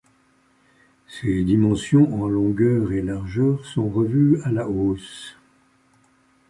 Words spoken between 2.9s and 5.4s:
et largeur sont revues à la hausse.